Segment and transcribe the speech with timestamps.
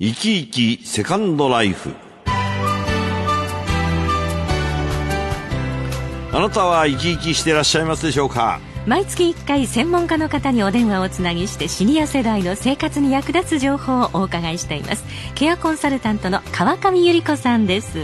[0.00, 1.92] 生き生きセカンドライフ
[6.32, 8.60] あなたは生き生きしていらっしゃいますでしょうか？
[8.86, 17.98] 毎月1回専門家の方にお電話をつなぎしてシニア世代の生活に役立つ情報をお伺いしていますケアコンサルタントの川上由里子さんです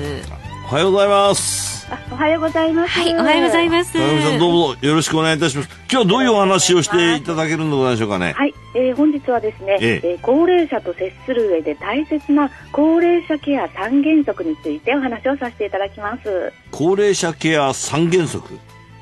[0.69, 2.91] おはようございますおはようございます。
[2.91, 3.93] はい、おはようございます。
[3.93, 5.69] 川上さんどうぞよろしくお願いいたします。
[5.93, 8.33] 今日はどういうお話をしていただけるのでございましょうかね？
[8.33, 16.52] はい、えー、本日はですね、えええー高齢者と接する上で大切な高齢者ケア三原則についてお話をさせていただきます。
[16.70, 18.59] 高齢者ケア三原則？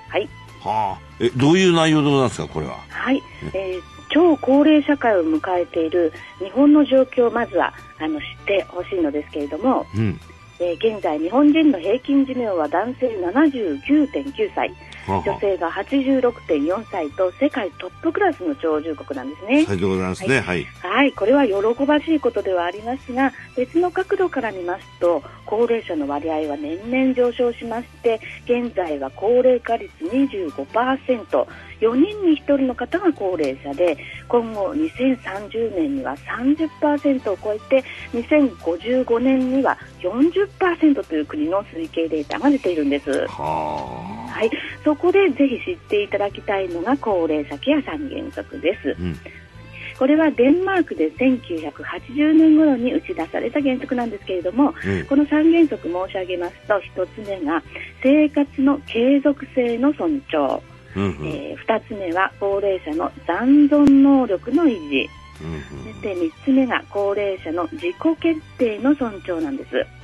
[0.08, 0.28] はい、
[0.60, 0.98] はあ。
[1.20, 2.76] え、どういう内容でございますか、これは？
[2.90, 3.22] はい、
[3.54, 3.80] えー
[4.14, 10.20] 超高齢社会を迎えている日本の状況をまずはあの知ってほしいのですけれども、うん。
[10.60, 14.70] えー現在日本人の平均寿命は男性79.9歳、
[15.08, 19.64] 女性が86.4歳と世界トップクラスの長寿国なんですね。
[19.66, 19.70] あ。
[19.70, 20.40] はい、でございますね。
[20.40, 20.64] はい。
[20.64, 31.46] はい、これは喜ばしいことではありますが、別の角度から見ますと、高齢者の割合は年々上昇しまして、現在は高齢化率25%、
[31.80, 43.26] 4人に1人の方が高齢者で、今後2030年には30%を超えて、2055年には40%という国の推計データが出ているんです。
[43.26, 44.50] ははい、
[44.82, 48.94] そこでぜひ知っていただきたいのが高齢者ケア三原則ですあ。。
[48.98, 49.16] うん。
[49.98, 57.62] これはデンマークで1980年頃に打ち出された原則なんですけれども、えこの3原則申し上げますと、1つ目が
[58.02, 60.60] 生活の継続性の尊重、
[60.96, 60.98] え。
[60.98, 61.28] うんうん。
[61.28, 65.08] え2つ目は高齢者の残存能力の維持、
[65.44, 70.01] うんうんそして3つ目が高齢者の自己決定の尊重なんです。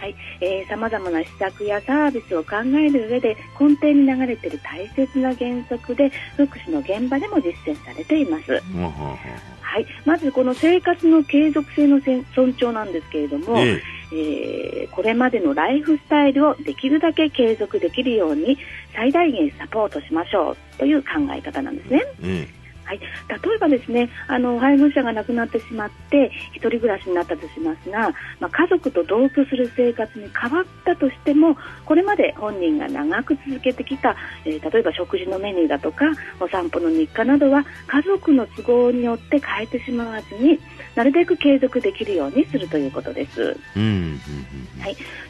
[0.00, 8.52] はい、えー、様々な施策やサービスを考える上で根底に流れている大切な原則で福祉の現場でも実践されています。
[8.52, 8.82] うん。
[8.84, 13.58] はい、まずこの生活の継続性の尊重なんですけれども。
[13.58, 18.56] ええーこれまでのライフスタイルをできるだけ継続できるように
[18.94, 22.02] 最大限サポートしましょうという考え方なんですね。
[22.22, 22.46] え。
[22.48, 36.06] えはい、例えばですねあの配偶者が亡くなってしまって1人暮らしになったとしますが、まあ、家族と同居する生活に変わったとしてもこれまで本人が長く続けてきた、えー例えば食事のメニューだとか
[36.40, 40.58] お散歩の日課などは家族の都合によって変えてしまわずに
[40.94, 43.56] なるべく継続できるようにするということです。
[43.76, 43.80] え。
[43.80, 43.84] うん。
[43.84, 44.20] うん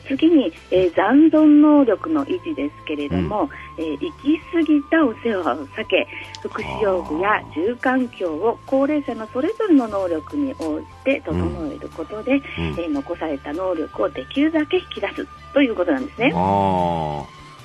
[0.06, 3.48] 次に、えー残存能力の維持ですけれども、
[3.78, 6.06] えー行き過ぎたお世話を避け
[6.42, 12.64] 福祉用具や住環境を高齢者のそれぞれの能力に応じて整えることで、うん。
[12.68, 16.32] うんえー残された能力をできるだけ引き出すということなんですね。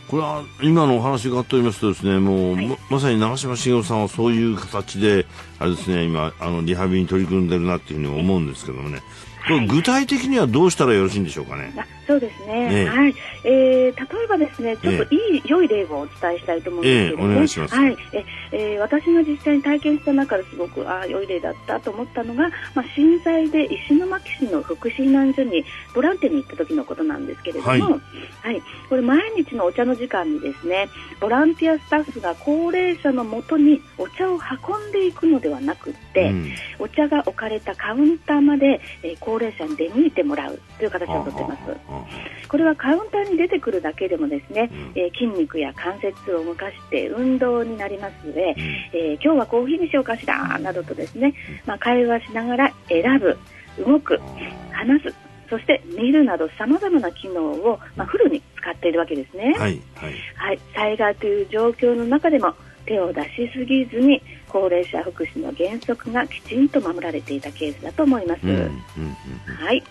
[0.10, 5.28] これは今のお話があっておりますとですね、もう、はいままさに長嶋茂雄さんはそういう形で、
[5.60, 9.02] あれですね、今、あの、リハビリに取り組んでるなっていうふうに思うんですけどもね。
[9.68, 11.74] 具体的にはどうしたらよろしいんでしょうかね？
[11.78, 12.86] あそうですね、ええ。
[12.88, 13.16] はい。
[13.44, 17.32] えー例えばですねちょっといい、良い例をお伝えしたいと思うんですけどええ。
[17.32, 17.76] お願いします。
[17.76, 17.98] はい。
[18.14, 27.82] ええー私が実際に体験した中ですごくあー良い例だったと思ったのが、まあ、震災で石巻市の福祉避難所にボランティアに行った時のことなんですけれども、はい。
[27.82, 28.02] はい。
[28.90, 30.90] これ毎日のお茶の時間にですね
[31.20, 36.52] ボランティアスタッフが高齢者のもとにお茶を運んでいくのではなくって、うん。
[36.80, 41.62] お茶が置かれたカウンターまで、えー高齢者に出向いてもらうという形をとっています。
[41.90, 42.06] あ
[42.48, 44.92] これはカウンターに出てくるだけでもですね、うん。
[44.96, 48.62] えー筋肉や関節を動かして運動になりますので、うん。
[48.94, 51.34] えー今日はコーヒーにしようかしらなどとですね、
[51.66, 53.38] まあ、会話しながら選ぶ、
[53.86, 54.20] 動く、
[54.72, 55.14] 話す、
[55.50, 59.56] そして見るなど様々な機能を、まあ、フルに使っているわけですね。
[59.58, 60.14] はい、はい。
[60.36, 62.54] はい、災害という状況の中でも
[62.90, 64.20] 手を出しすぎずに
[64.50, 68.40] 高齢者福祉の原則がきちんと守られていたケースだと思います。
[68.44, 68.76] うん、うん、うん。
[69.56, 69.84] はい、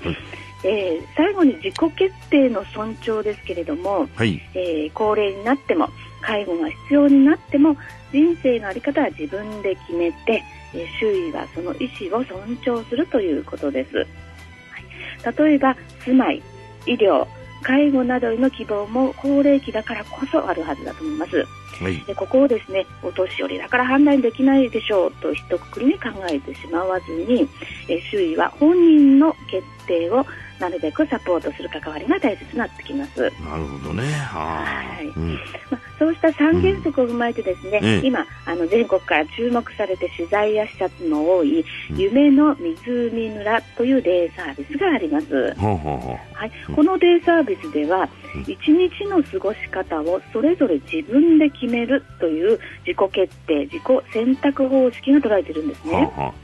[0.64, 4.42] えー最後に自己決定の尊重ですけれども、はい。
[4.54, 5.88] えー高齢になっても
[6.20, 7.76] 介護が必要になっても
[8.10, 10.42] 人生の在り方は自分で決めて、
[10.75, 16.43] えー周囲はその意思を尊重するということです、はい、例えば住まい
[16.87, 17.26] 医療
[17.62, 21.44] 介護などへの希望も高齢期だからこそあるはずだと思います
[21.81, 22.00] はい。
[22.00, 27.49] でここをですねお年寄りだから判断できないでしょうと一括りに考えてしまわずに、
[27.88, 30.25] えー周囲は本人の決定を
[30.59, 33.20] なるべくサポートする関わりが大切になってきます。
[33.20, 33.32] なる
[33.65, 34.05] ほどね。
[34.12, 35.35] はいうん。
[35.70, 45.55] まあ、そうした三原則を踏まえてですね、ええ今あの全国から注目されて取材や視察の多いうん夢の湖村というデイサービスがあります。
[45.55, 46.35] ほうほうほう。
[46.35, 53.82] はいうん、このデイサービスではうん一日の過ごし方をそれぞれ自分で決決めるという自己決定自己
[54.12, 56.34] 選択方式が捉えているんですね、はあは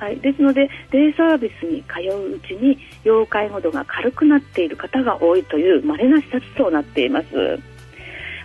[0.00, 7.58] あ、はい、ですのでデイサービスに通ううちに要介護度が軽くなっている方が多いという稀な施設となっています。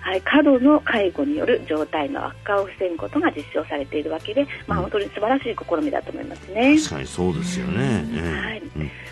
[0.05, 6.77] はい、過度の介護による状態の悪化を防ぐことが実証されているわけで、まあ、本当に素晴らしい試みだと思いますね。
[6.77, 8.05] 確かにそうですよね。
[8.31, 8.61] はい、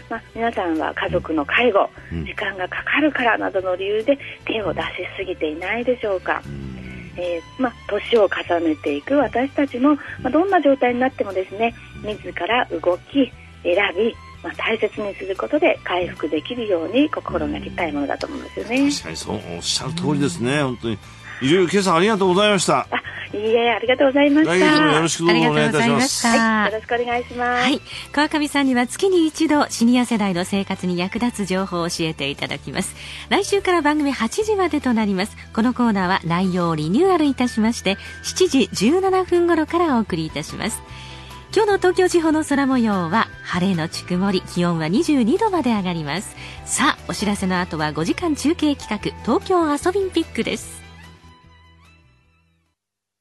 [0.07, 4.87] まあ、皆さんは家族の介護、時間がかかるからなどの理由で手を出し
[5.17, 6.43] すぎていないでしょうか。
[7.15, 11.73] えー、まあ、年を重ねていく私たちも、まあ、どんな状態になってもですね
[12.03, 13.31] 自ら動き
[13.63, 18.91] 選びまあ、大切にすることで回復できるように心がけたいものだと思うんですよね。
[18.91, 20.97] 確かにそうおっしゃる通りですね、本当に。
[21.41, 22.79] いろいろ今朝ありがとうございました。
[22.91, 23.02] あ
[23.33, 24.53] いいえ、ありがとうございました。
[24.53, 26.27] 来月もよろしくお願いいたします。
[26.27, 27.63] はい、よろしくお願いします。
[27.63, 27.81] はい、
[28.11, 32.95] 川上さんには月に一度シニア世代の生活に役立つ情報を教えていただきます。
[33.29, 35.35] 来週から番組8時までとなります。
[35.53, 40.81] このコーナーは内容をリニューアルいたしまして、7時17分頃からお送りいたします。
[41.55, 46.35] 今日の東京地方の空模様は晴れのち曇り気温は22度まで上がります
[46.65, 50.82] さあお知らせの後は5時間中継企画東京アソビンピックです